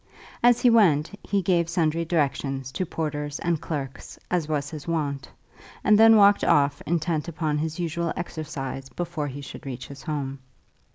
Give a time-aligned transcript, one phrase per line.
[0.41, 5.29] As he went he gave sundry directions to porters and clerks, as was his wont,
[5.83, 10.39] and then walked off intent upon his usual exercise before he should reach his home.